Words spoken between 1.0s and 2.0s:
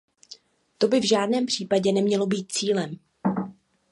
žádném případě